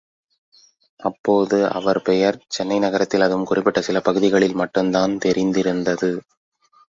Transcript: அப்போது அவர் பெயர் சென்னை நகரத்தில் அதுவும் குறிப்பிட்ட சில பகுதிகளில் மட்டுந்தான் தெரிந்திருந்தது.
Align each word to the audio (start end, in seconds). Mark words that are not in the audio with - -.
அப்போது 0.99 1.69
அவர் 1.69 2.01
பெயர் 2.01 2.45
சென்னை 2.47 2.79
நகரத்தில் 2.79 3.21
அதுவும் 3.21 3.45
குறிப்பிட்ட 3.45 3.81
சில 3.81 3.99
பகுதிகளில் 3.99 4.55
மட்டுந்தான் 4.55 5.17
தெரிந்திருந்தது. 5.17 6.11